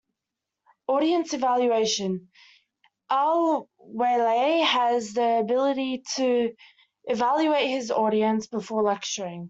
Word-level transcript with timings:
Audience 0.87 1.33
Evaluation: 1.35 2.27
Al-Waeli 3.11 4.63
has 4.65 5.13
the 5.13 5.29
ability 5.37 6.01
to 6.15 6.55
evaluate 7.03 7.69
his 7.69 7.91
audience 7.91 8.47
before 8.47 8.81
lecturing. 8.81 9.39